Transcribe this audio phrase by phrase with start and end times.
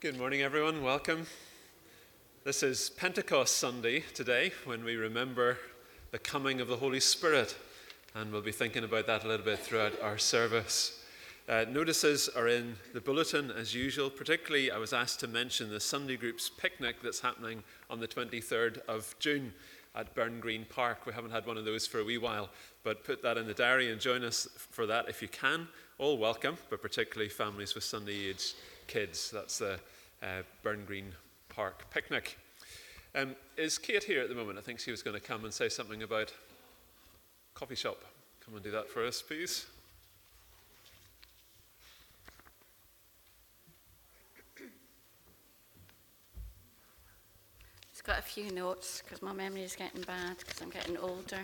[0.00, 0.84] Good morning, everyone.
[0.84, 1.26] Welcome.
[2.44, 5.58] This is Pentecost Sunday today when we remember
[6.12, 7.56] the coming of the Holy Spirit,
[8.14, 11.02] and we'll be thinking about that a little bit throughout our service.
[11.48, 14.08] Uh, notices are in the bulletin as usual.
[14.08, 18.78] Particularly, I was asked to mention the Sunday Group's picnic that's happening on the 23rd
[18.86, 19.52] of June
[19.96, 21.06] at Burn Green Park.
[21.06, 22.50] We haven't had one of those for a wee while,
[22.84, 25.66] but put that in the diary and join us for that if you can.
[25.98, 28.54] All welcome, but particularly families with Sunday age
[28.88, 29.30] kids.
[29.30, 29.78] That's the
[30.22, 31.12] uh, Burn Green
[31.48, 32.36] Park picnic.
[33.14, 34.58] Um, is Kate here at the moment?
[34.58, 36.32] I think she was going to come and say something about
[37.54, 38.02] coffee shop.
[38.44, 39.66] Come and do that for us, please.
[47.90, 51.40] Just got a few notes because my memory is getting bad because I'm getting older.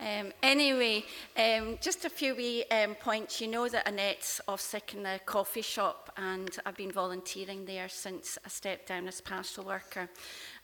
[0.00, 1.04] Um, anyway,
[1.36, 3.40] um, just a few wee um, points.
[3.40, 7.88] You know that Annette's off sick in the coffee shop and I've been volunteering there
[7.88, 10.08] since I stepped down as pastoral worker.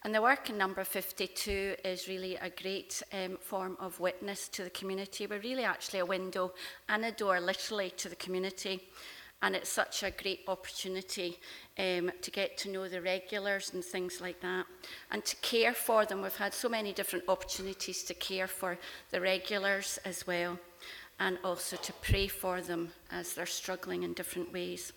[0.04, 4.64] And the work in number 52 is really a great um, form of witness to
[4.64, 5.26] the community.
[5.26, 6.52] We're really actually a window
[6.88, 8.82] and a door literally to the community
[9.42, 11.38] and it's such a great opportunity
[11.78, 14.66] um, to get to know the regulars and things like that
[15.10, 16.22] and to care for them.
[16.22, 18.78] We've had so many different opportunities to care for
[19.10, 20.58] the regulars as well
[21.18, 24.92] and also to pray for them as they're struggling in different ways.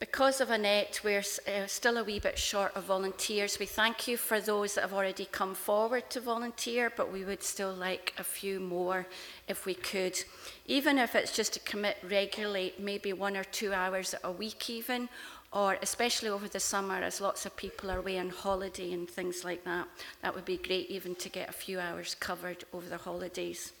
[0.00, 3.60] Because of Annette, we're uh, still a wee bit short of volunteers.
[3.60, 7.44] We thank you for those that have already come forward to volunteer, but we would
[7.44, 9.06] still like a few more
[9.46, 10.18] if we could.
[10.66, 15.08] Even if it's just to commit regularly, maybe one or two hours a week, even,
[15.52, 19.44] or especially over the summer as lots of people are away on holiday and things
[19.44, 19.86] like that.
[20.22, 23.72] That would be great, even to get a few hours covered over the holidays.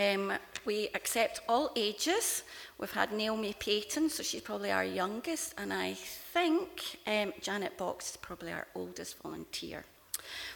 [0.00, 0.32] Um,
[0.64, 2.44] we accept all ages.
[2.78, 8.12] We've had Naomi Payton, so she's probably our youngest, and I think um, Janet Box
[8.12, 9.84] is probably our oldest volunteer.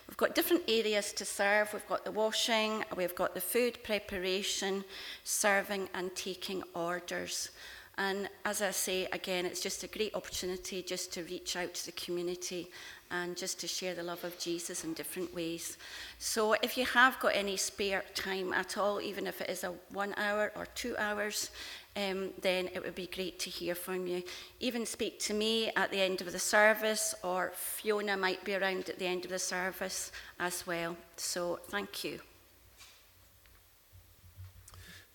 [0.08, 1.72] We've got different areas to serve.
[1.74, 4.84] We've got the washing, we've got the food preparation,
[5.24, 7.50] serving, and taking orders.
[7.98, 11.86] And as I say, again, it's just a great opportunity just to reach out to
[11.86, 12.70] the community
[13.10, 15.76] and just to share the love of Jesus in different ways.
[16.18, 19.72] So if you have got any spare time at all, even if it is a
[19.92, 21.50] one hour or two hours,
[21.96, 24.22] um, then it would be great to hear from you.
[24.60, 28.88] Even speak to me at the end of the service, or Fiona might be around
[28.88, 30.10] at the end of the service
[30.40, 30.96] as well.
[31.16, 32.18] So thank you.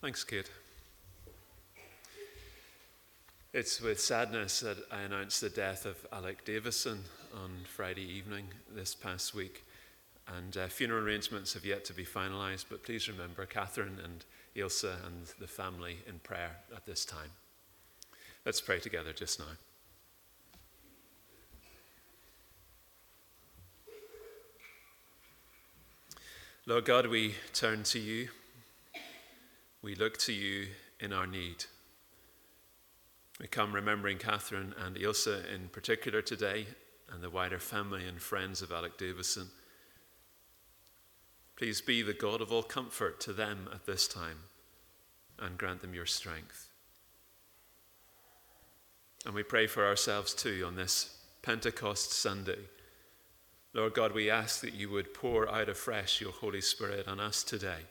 [0.00, 0.50] Thanks, Kate.
[3.52, 7.04] It's with sadness that I announce the death of Alec Davison
[7.34, 9.64] on Friday evening this past week.
[10.38, 14.24] And uh, funeral arrangements have yet to be finalised, but please remember Catherine and
[14.56, 17.30] Ilsa and the family in prayer at this time.
[18.44, 19.46] Let's pray together just now.
[26.66, 28.28] Lord God, we turn to you.
[29.82, 30.68] We look to you
[31.00, 31.64] in our need.
[33.40, 36.66] We come remembering Catherine and Ilsa in particular today
[37.12, 39.48] and the wider family and friends of Alec Davison.
[41.56, 44.38] Please be the God of all comfort to them at this time
[45.38, 46.68] and grant them your strength.
[49.26, 52.60] And we pray for ourselves too on this Pentecost Sunday.
[53.72, 57.42] Lord God, we ask that you would pour out afresh your Holy Spirit on us
[57.42, 57.86] today.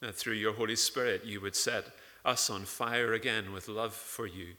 [0.00, 1.84] That through your Holy Spirit you would set
[2.24, 4.54] us on fire again with love for you.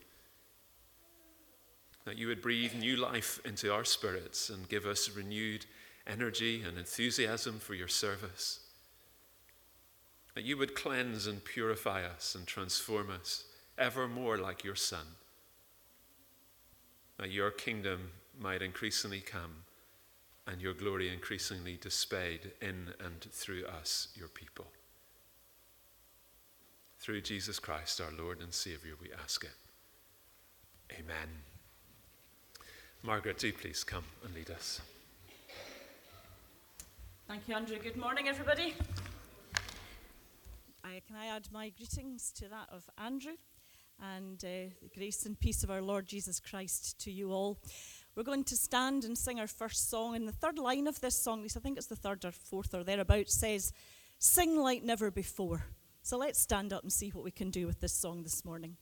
[2.10, 5.68] That you would breathe new life into our spirits and give us renewed
[6.08, 8.62] energy and enthusiasm for your service.
[10.34, 13.44] That you would cleanse and purify us and transform us
[13.78, 15.06] ever more like your Son.
[17.20, 18.10] That your kingdom
[18.40, 19.58] might increasingly come
[20.48, 24.66] and your glory increasingly displayed in and through us, your people.
[26.98, 29.54] Through Jesus Christ, our Lord and Savior, we ask it.
[30.92, 31.49] Amen.
[33.02, 34.82] Margaret, do please come and lead us.
[37.30, 37.78] Thank you, Andrew.
[37.82, 38.76] Good morning, everybody.
[40.84, 43.36] I, can I add my greetings to that of Andrew
[44.02, 47.58] and uh, the grace and peace of our Lord Jesus Christ to you all.
[48.16, 51.16] We're going to stand and sing our first song, and the third line of this
[51.16, 53.72] song, I think it's the third or fourth or thereabouts, says,
[54.18, 55.64] Sing like never before.
[56.02, 58.76] So let's stand up and see what we can do with this song this morning.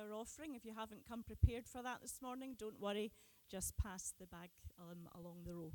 [0.00, 0.54] Our offering.
[0.54, 3.12] If you haven't come prepared for that this morning, don't worry,
[3.50, 5.72] just pass the bag um, along the row.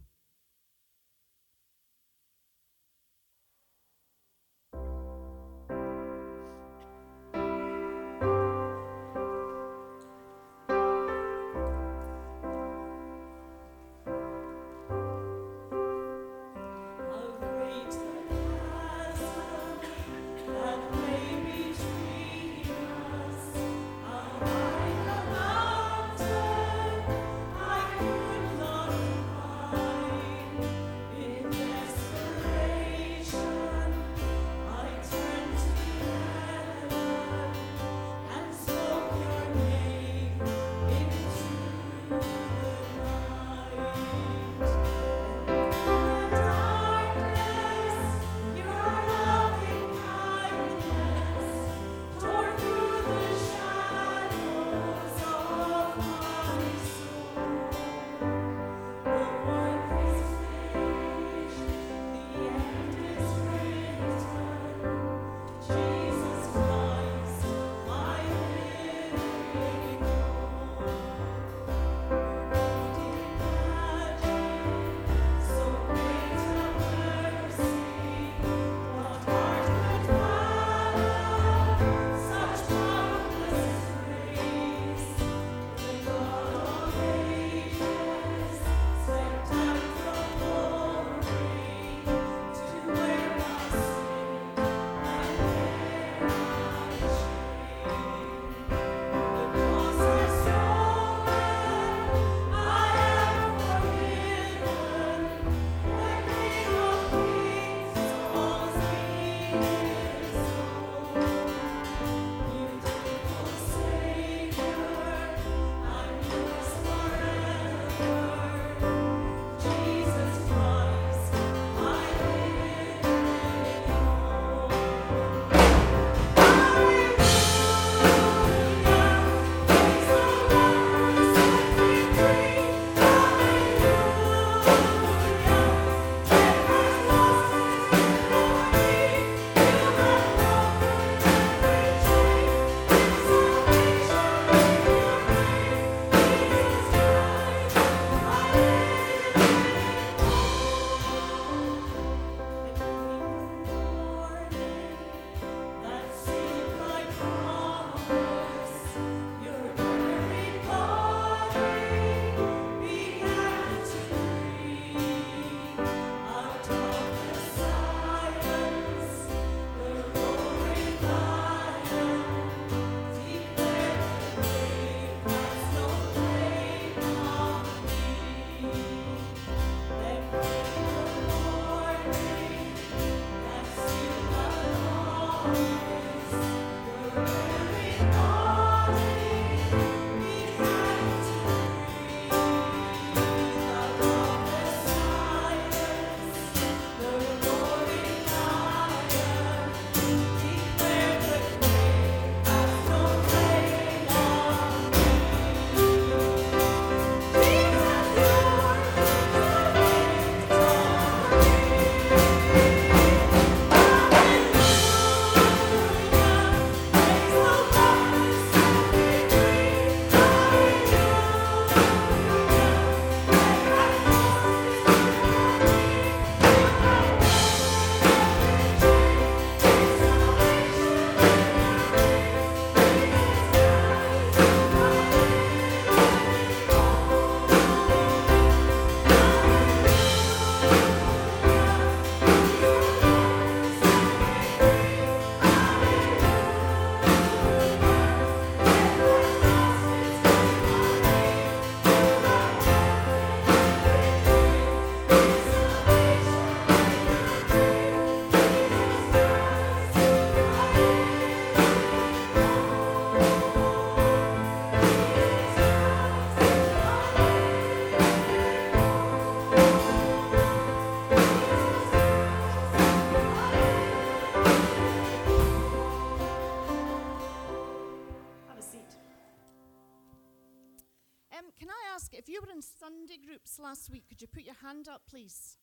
[283.59, 285.57] Last week, could you put your hand up, please?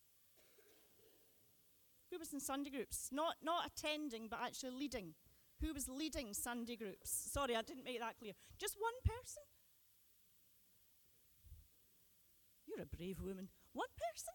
[2.11, 3.09] Who was in Sunday groups?
[3.11, 5.13] Not, not attending, but actually leading.
[5.61, 7.09] Who was leading Sunday groups?
[7.09, 8.33] Sorry, I didn't make that clear.
[8.59, 9.43] Just one person?
[12.67, 13.49] You're a brave woman.
[13.73, 14.33] One person?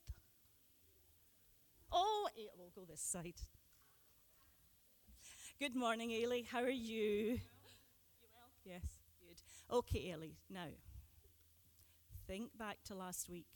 [1.92, 3.40] Oh, it we'll go this side.
[5.60, 6.46] Good morning, Ailey.
[6.46, 6.98] How are you?
[7.02, 8.50] You well?
[8.64, 8.82] Yes,
[9.20, 9.76] good.
[9.76, 10.66] Okay, Ellie, now,
[12.28, 13.46] think back to last week.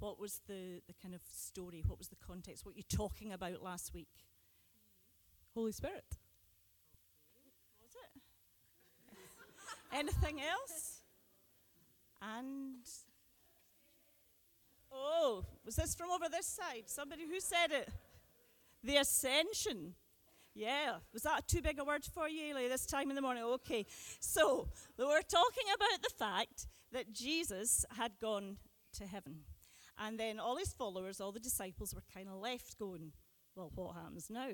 [0.00, 1.84] What was the, the kind of story?
[1.86, 2.64] What was the context?
[2.64, 4.08] What were you talking about last week?
[5.54, 6.04] Holy Spirit.
[7.82, 8.22] Was it?
[9.96, 11.02] Anything else?
[12.22, 12.86] And
[14.90, 16.84] oh, was this from over this side?
[16.86, 17.88] Somebody who said it?
[18.82, 19.94] The ascension.
[20.54, 23.42] Yeah, was that too big a word for you, Eli, this time in the morning?
[23.42, 23.84] Okay,
[24.20, 28.56] so we're talking about the fact that Jesus had gone
[28.94, 29.40] to heaven.
[29.98, 33.12] And then all his followers, all the disciples, were kind of left going,
[33.54, 34.50] well, what happens now?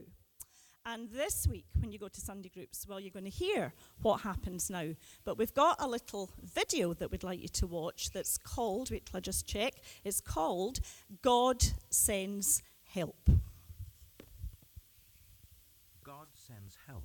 [0.86, 4.22] And this week, when you go to Sunday groups, well, you're going to hear what
[4.22, 4.94] happens now.
[5.24, 9.06] But we've got a little video that we'd like you to watch that's called, wait
[9.06, 10.80] till I just check, it's called
[11.22, 12.62] God Sends
[12.94, 13.28] Help.
[16.02, 17.04] God sends help.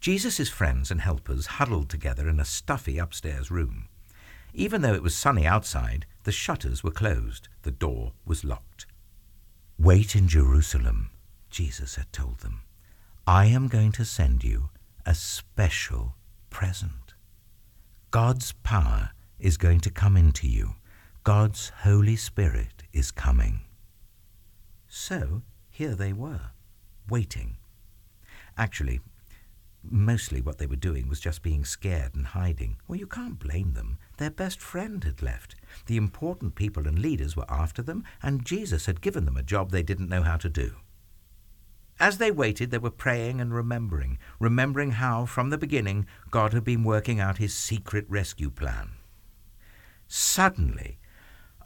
[0.00, 3.88] Jesus' friends and helpers huddled together in a stuffy upstairs room.
[4.54, 8.86] Even though it was sunny outside, the shutters were closed, the door was locked.
[9.78, 11.10] Wait in Jerusalem,
[11.50, 12.62] Jesus had told them.
[13.26, 14.70] I am going to send you
[15.06, 16.14] a special
[16.50, 17.14] present.
[18.10, 20.76] God's power is going to come into you.
[21.24, 23.60] God's Holy Spirit is coming.
[24.88, 26.52] So here they were,
[27.08, 27.58] waiting.
[28.56, 29.00] Actually,
[29.90, 32.78] mostly what they were doing was just being scared and hiding.
[32.86, 33.98] Well, you can't blame them.
[34.16, 35.54] Their best friend had left.
[35.86, 39.70] The important people and leaders were after them, and Jesus had given them a job
[39.70, 40.76] they didn't know how to do.
[42.00, 46.62] As they waited, they were praying and remembering, remembering how, from the beginning, God had
[46.64, 48.90] been working out his secret rescue plan.
[50.06, 50.98] Suddenly,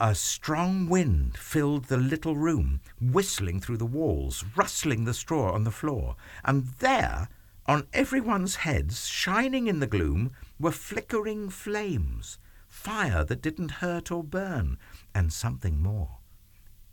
[0.00, 5.64] a strong wind filled the little room, whistling through the walls, rustling the straw on
[5.64, 7.28] the floor, and there,
[7.66, 14.24] on everyone's heads, shining in the gloom, were flickering flames, fire that didn't hurt or
[14.24, 14.78] burn,
[15.14, 16.18] and something more.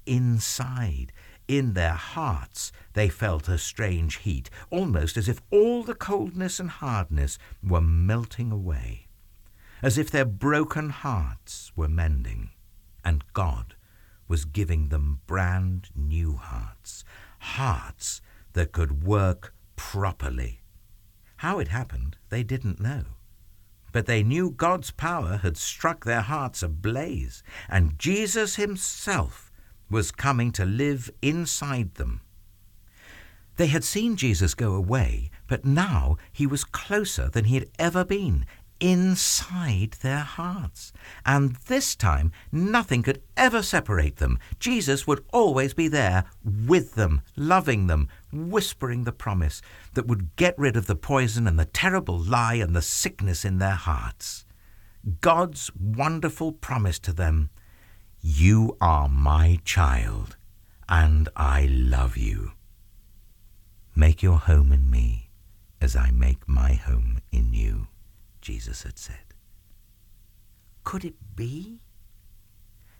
[0.06, 1.12] Inside,
[1.48, 6.70] in their hearts, they felt a strange heat, almost as if all the coldness and
[6.70, 9.08] hardness were melting away,
[9.82, 12.52] as if their broken hearts were mending,
[13.04, 13.76] and God
[14.28, 17.04] was giving them brand new hearts,
[17.40, 18.22] hearts
[18.54, 20.60] that could work properly.
[21.38, 23.06] How it happened, they didn't know.
[23.94, 29.52] But they knew God's power had struck their hearts ablaze, and Jesus himself
[29.90, 32.20] was coming to live inside them.
[33.56, 38.04] They had seen Jesus go away, but now he was closer than he had ever
[38.04, 38.46] been,
[38.80, 40.94] inside their hearts.
[41.26, 44.40] And this time, nothing could ever separate them.
[44.60, 49.62] Jesus would always be there with them, loving them, whispering the promise
[49.94, 53.58] that would get rid of the poison and the terrible lie and the sickness in
[53.58, 54.46] their hearts.
[55.22, 57.50] God's wonderful promise to them
[58.22, 60.36] you are my child,
[60.90, 62.52] and I love you.
[63.96, 65.30] Make your home in me
[65.82, 67.88] as I make my home in you,
[68.50, 69.36] Jesus had said.
[70.84, 71.82] Could it be?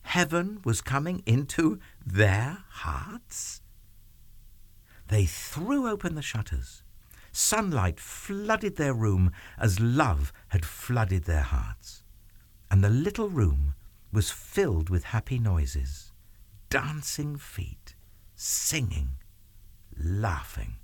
[0.04, 3.62] Heaven was coming into their hearts?
[5.08, 6.84] They threw open the shutters.
[7.32, 12.04] Sunlight flooded their room as love had flooded their hearts.
[12.70, 13.74] And the little room
[14.14, 16.12] was filled with happy noises,
[16.70, 17.96] dancing feet,
[18.36, 19.18] singing,
[19.98, 20.76] laughing.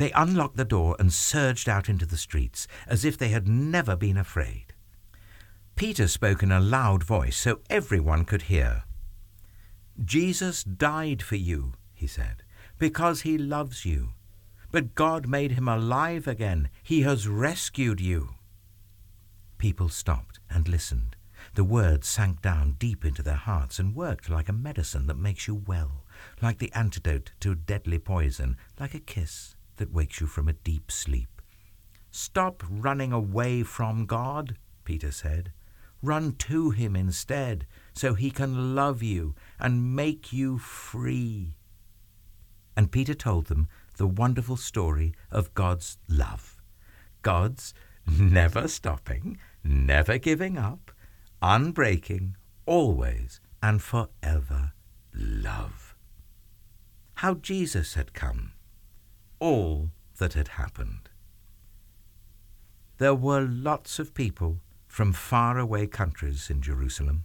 [0.00, 3.96] They unlocked the door and surged out into the streets as if they had never
[3.96, 4.72] been afraid.
[5.76, 8.84] Peter spoke in a loud voice so everyone could hear.
[10.02, 12.44] Jesus died for you, he said,
[12.78, 14.14] because he loves you.
[14.72, 16.70] But God made him alive again.
[16.82, 18.36] He has rescued you.
[19.58, 21.14] People stopped and listened.
[21.56, 25.46] The words sank down deep into their hearts and worked like a medicine that makes
[25.46, 26.06] you well,
[26.40, 30.52] like the antidote to a deadly poison, like a kiss that wakes you from a
[30.52, 31.40] deep sleep.
[32.10, 35.52] Stop running away from God, Peter said.
[36.02, 41.56] Run to him instead, so he can love you and make you free.
[42.76, 46.60] And Peter told them the wonderful story of God's love.
[47.22, 47.72] God's
[48.06, 50.92] never stopping, never giving up,
[51.42, 52.34] unbreaking,
[52.66, 54.72] always and forever
[55.14, 55.94] love.
[57.14, 58.52] How Jesus had come,
[59.40, 61.08] all that had happened.
[62.98, 67.24] There were lots of people from faraway countries in Jerusalem.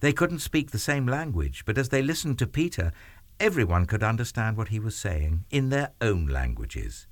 [0.00, 2.92] They couldn't speak the same language, but as they listened to Peter,
[3.38, 7.06] everyone could understand what he was saying in their own languages.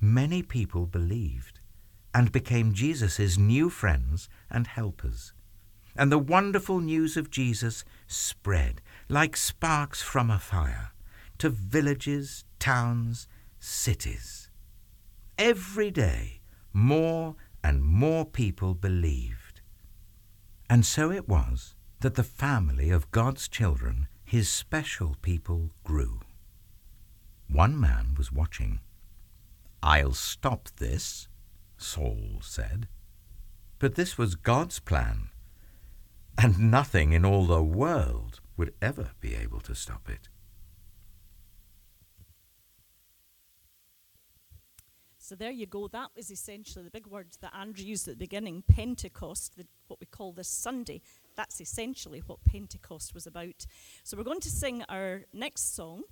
[0.00, 1.60] Many people believed
[2.14, 5.32] and became Jesus' new friends and helpers.
[5.96, 10.92] And the wonderful news of Jesus spread like sparks from a fire
[11.38, 14.48] to villages, towns, cities.
[15.36, 16.40] Every day,
[16.72, 19.60] more and more people believed.
[20.70, 26.20] And so it was that the family of God's children, his special people, grew.
[27.50, 28.80] One man was watching.
[29.82, 31.28] I'll stop this,
[31.76, 32.88] Saul said.
[33.78, 35.28] But this was God's plan,
[36.38, 40.30] and nothing in all the world would ever be able to stop it.
[45.24, 45.88] So there you go.
[45.88, 49.98] That was essentially the big words that Andrew used at the beginning Pentecost, the, what
[49.98, 51.00] we call this Sunday.
[51.34, 53.64] That's essentially what Pentecost was about.
[54.02, 56.02] So we're going to sing our next song.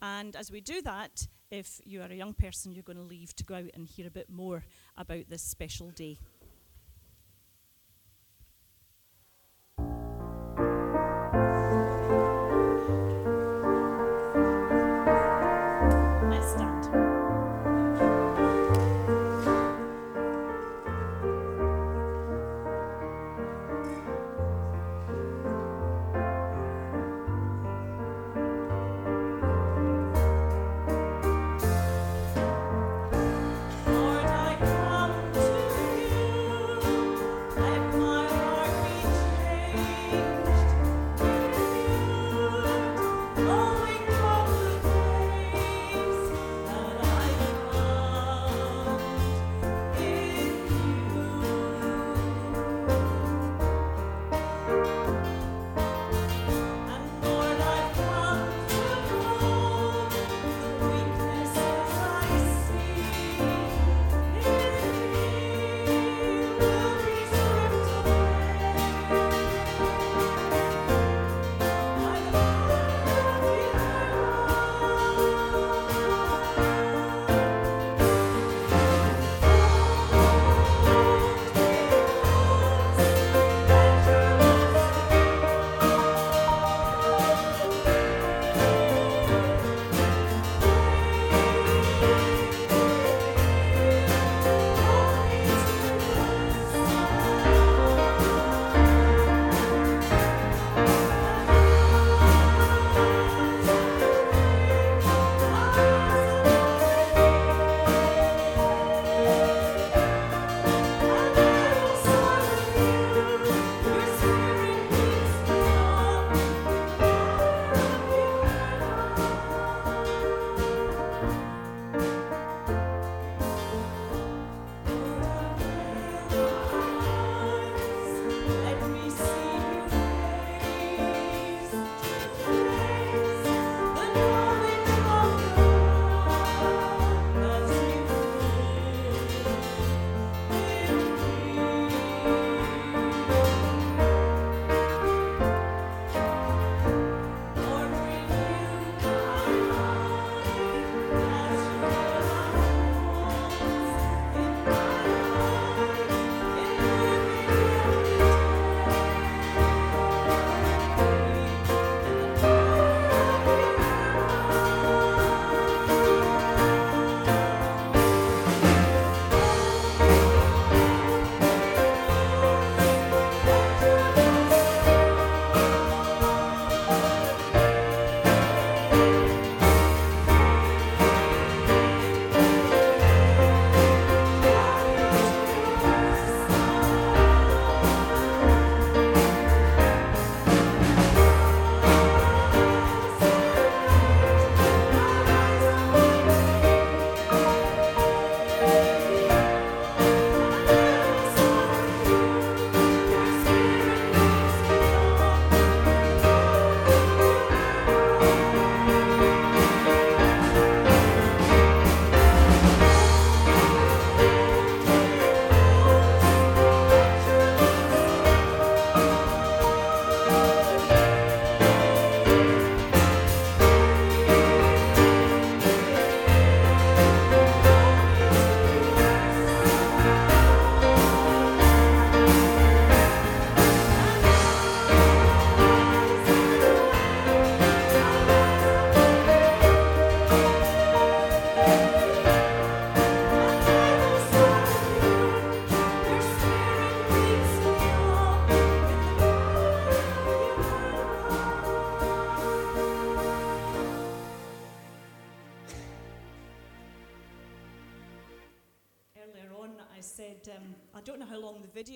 [0.00, 3.36] And as we do that, if you are a young person, you're going to leave
[3.36, 4.64] to go out and hear a bit more
[4.96, 6.18] about this special day.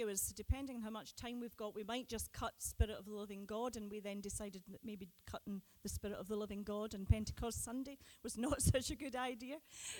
[0.09, 3.13] Is depending on how much time we've got, we might just cut Spirit of the
[3.13, 6.95] Living God, and we then decided that maybe cutting the Spirit of the Living God
[6.95, 9.57] on Pentecost Sunday was not such a good idea.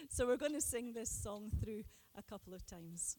[0.09, 1.85] So we're going to sing this song through
[2.17, 3.17] a couple of times.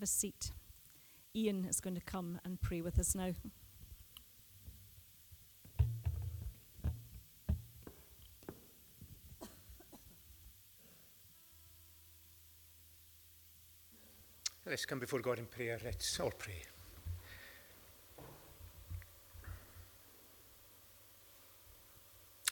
[0.00, 0.52] Have a seat.
[1.36, 3.32] Ian is going to come and pray with us now.
[14.64, 15.78] Let's come before God in prayer.
[15.84, 16.62] Let's all pray.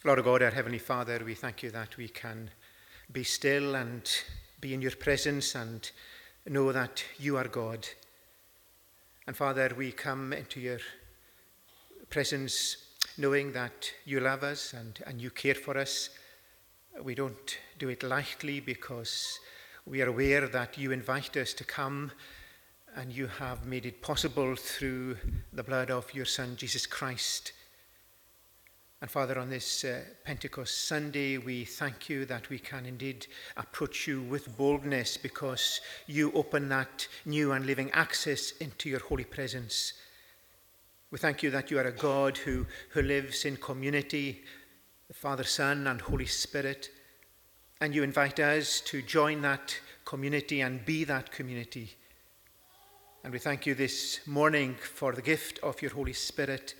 [0.04, 2.50] Lord God, our Heavenly Father, we thank you that we can
[3.10, 4.06] be still and
[4.60, 5.90] be in your presence and
[6.48, 7.86] know that you are God.
[9.26, 10.78] And Father, we come into your
[12.10, 12.76] presence
[13.18, 16.10] knowing that you love us and, and you care for us.
[17.02, 19.38] We don't do it lightly because
[19.86, 22.12] we are aware that you invite us to come
[22.96, 25.16] and you have made it possible through
[25.52, 27.52] the blood of your Son, Jesus Christ.
[29.00, 34.08] And Father, on this uh, Pentecost Sunday, we thank you that we can indeed approach
[34.08, 39.92] you with boldness because you open that new and living access into your holy presence.
[41.12, 44.42] We thank you that you are a God who, who lives in community,
[45.06, 46.90] the Father, Son, and Holy Spirit.
[47.80, 51.94] And you invite us to join that community and be that community.
[53.22, 56.74] And we thank you this morning for the gift of your Holy Spirit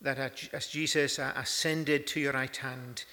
[0.00, 0.18] that
[0.52, 3.04] as Jesus uh, ascended to your right hand,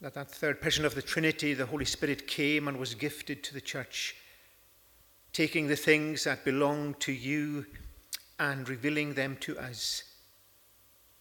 [0.00, 3.54] that that third person of the Trinity, the Holy Spirit, came and was gifted to
[3.54, 4.16] the church,
[5.32, 7.66] taking the things that belong to you
[8.38, 10.04] and revealing them to us,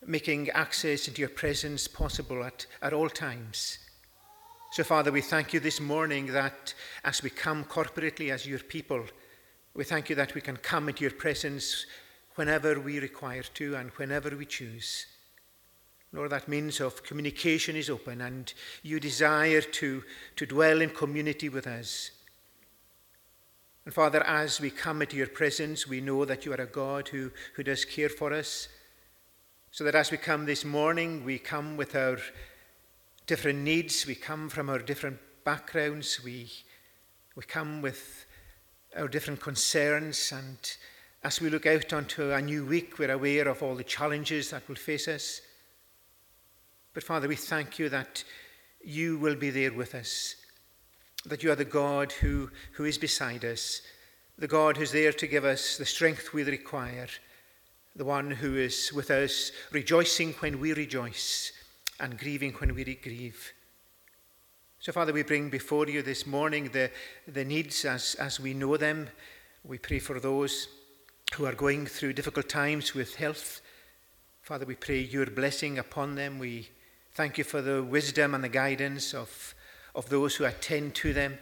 [0.05, 3.79] making access into your presence possible at, at all times.
[4.73, 9.03] So, Father, we thank you this morning that as we come corporately as your people,
[9.73, 11.85] we thank you that we can come into your presence
[12.37, 15.07] whenever we require to and whenever we choose.
[16.13, 20.03] Lord, that means of communication is open and you desire to,
[20.35, 22.11] to dwell in community with us.
[23.85, 27.07] And Father, as we come into your presence, we know that you are a God
[27.07, 28.67] who, who does care for us.
[29.71, 32.17] So that as we come this morning, we come with our
[33.25, 36.49] different needs, we come from our different backgrounds, we,
[37.35, 38.25] we come with
[38.95, 40.57] our different concerns and
[41.23, 44.67] as we look out onto a new week, we're aware of all the challenges that
[44.67, 45.41] will face us.
[46.93, 48.23] But Father, we thank you that
[48.83, 50.35] you will be there with us,
[51.25, 53.81] that you are the God who, who is beside us,
[54.37, 57.07] the God who's there to give us the strength we require,
[57.95, 61.51] the one who is with us, rejoicing when we rejoice
[61.99, 63.53] and grieving when we grieve.
[64.79, 66.91] So, Father, we bring before you this morning the,
[67.27, 69.09] the needs as, as we know them.
[69.63, 70.67] We pray for those
[71.35, 73.61] who are going through difficult times with health.
[74.41, 76.39] Father, we pray your blessing upon them.
[76.39, 76.69] We
[77.13, 79.53] thank you for the wisdom and the guidance of,
[79.93, 81.37] of those who attend to them.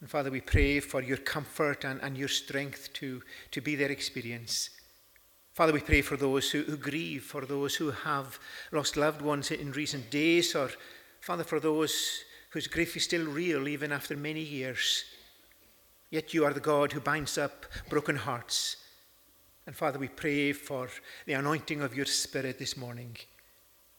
[0.00, 3.90] And Father, we pray for your comfort and, and your strength to, to be their
[3.90, 4.70] experience.
[5.54, 8.38] Father, we pray for those who, who grieve, for those who have
[8.72, 10.70] lost loved ones in recent days, or
[11.20, 15.04] Father, for those whose grief is still real even after many years.
[16.16, 18.76] Yet you are the God who binds up broken hearts.
[19.66, 20.88] And Father, we pray for
[21.26, 23.18] the anointing of your Spirit this morning,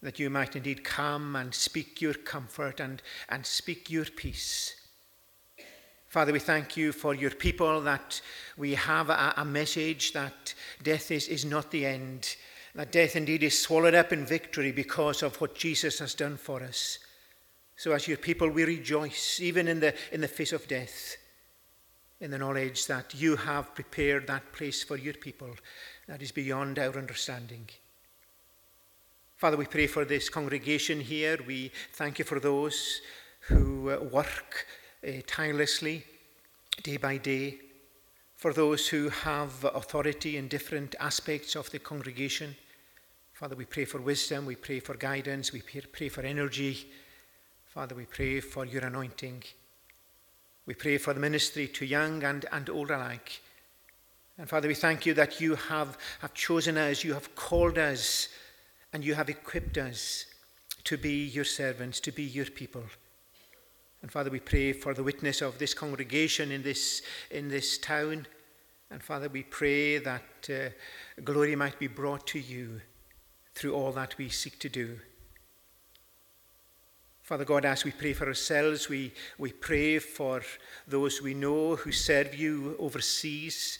[0.01, 4.73] that you might indeed come and speak your comfort and, and speak your peace.
[6.08, 8.19] Father, we thank you for your people, that
[8.58, 12.36] we have a, a message that death is, is not the end,
[12.73, 16.63] that death indeed is swallowed up in victory because of what Jesus has done for
[16.63, 16.97] us.
[17.75, 21.17] So, as your people, we rejoice even in the, in the face of death
[22.19, 25.49] in the knowledge that you have prepared that place for your people
[26.08, 27.67] that is beyond our understanding.
[29.36, 31.38] Father, we pray for this congregation here.
[31.45, 33.01] We thank you for those
[33.41, 34.65] who uh, work
[35.08, 36.03] uh, tirelessly
[36.82, 37.60] day by day,
[38.36, 42.56] for those who have authority in different aspects of the congregation.
[43.34, 46.88] Father, we pray for wisdom, we pray for guidance, we pray for energy.
[47.67, 49.43] Father, we pray for your anointing.
[50.67, 53.41] We pray for the ministry to young and, and old alike.
[54.38, 58.27] And Father, we thank you that you have, have chosen us, you have called us,
[58.93, 60.25] and you have equipped us
[60.84, 62.84] to be your servants, to be your people.
[64.01, 67.01] And Father, we pray for the witness of this congregation in this,
[67.32, 68.27] in this town.
[68.91, 72.82] And Father, we pray that uh, glory might be brought to you
[73.56, 74.99] through all that we seek to do.
[77.28, 80.42] Father God, as we pray for ourselves, we, we pray for
[80.88, 83.80] those we know who serve you overseas,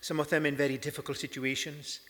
[0.00, 2.00] some of them in very difficult situations.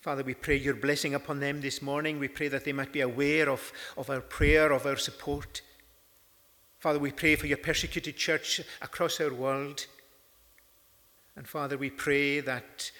[0.00, 2.18] Father, we pray your blessing upon them this morning.
[2.18, 5.60] We pray that they might be aware of, of our prayer, of our support.
[6.78, 9.84] Father, we pray for your persecuted church across our world.
[11.36, 12.90] And Father, we pray that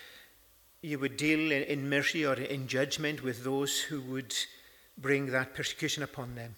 [0.83, 4.35] you would deal in, in mercy or in judgment with those who would
[4.99, 6.57] bring that persecution upon them.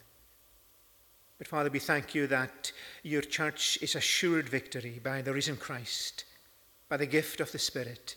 [1.39, 2.73] But Father, we thank you that
[3.03, 6.25] your church is assured victory by the risen Christ,
[6.89, 8.17] by the gift of the Spirit.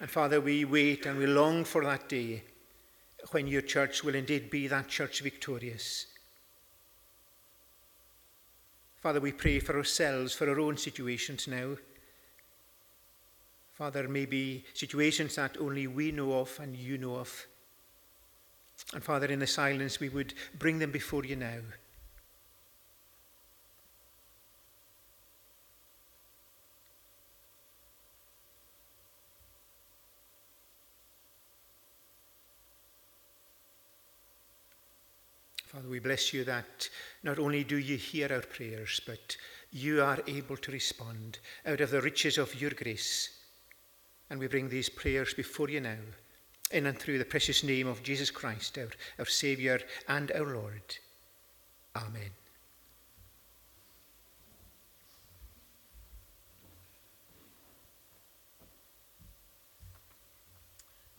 [0.00, 2.42] And Father, we wait and we long for that day
[3.30, 6.06] when your church will indeed be that church victorious.
[9.00, 11.76] Father, we pray for ourselves, for our own situations now.
[13.72, 17.46] Father, maybe situations that only we know of and you know of.
[18.92, 21.60] And Father, in the silence, we would bring them before you now.
[35.76, 36.88] Father, we bless you that
[37.22, 39.36] not only do you hear our prayers, but
[39.70, 43.28] you are able to respond out of the riches of your grace.
[44.30, 45.98] And we bring these prayers before you now,
[46.70, 50.96] in and through the precious name of Jesus Christ, our, our Saviour and our Lord.
[51.94, 52.30] Amen.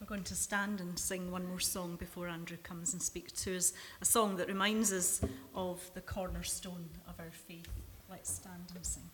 [0.07, 3.57] We're going to stand and sing one more song before Andrew comes and speaks to
[3.57, 3.73] us.
[4.01, 5.19] A song that reminds us
[5.53, 7.67] of the cornerstone of our faith.
[8.09, 9.09] Let's stand and sing.